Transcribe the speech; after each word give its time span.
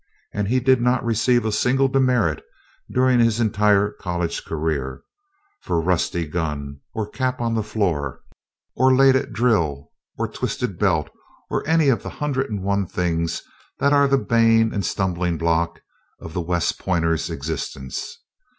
And 0.33 0.47
he 0.47 0.59
did 0.59 0.81
not 0.81 1.05
receive 1.05 1.45
a 1.45 1.51
single 1.51 1.87
demerit 1.87 2.43
during 2.89 3.19
his 3.19 3.39
entire 3.39 3.91
college 3.91 4.43
career 4.43 5.03
for 5.61 5.79
rusty 5.79 6.25
gun, 6.25 6.79
or 6.95 7.07
cap 7.07 7.39
on 7.39 7.53
the 7.53 7.61
floor, 7.61 8.21
or 8.75 8.95
late 8.95 9.15
at 9.15 9.31
drill, 9.31 9.91
or 10.17 10.27
twisted 10.27 10.79
belt, 10.79 11.11
or 11.51 11.61
any 11.67 11.89
of 11.89 12.01
the 12.01 12.09
hundred 12.09 12.49
and 12.49 12.63
one 12.63 12.87
things 12.87 13.43
that 13.77 13.93
are 13.93 14.07
the 14.07 14.17
bane 14.17 14.73
and 14.73 14.83
stumbling 14.87 15.37
block 15.37 15.79
of 16.19 16.33
the 16.33 16.41
West 16.41 16.79
Pointer's 16.79 17.29
existence. 17.29 18.17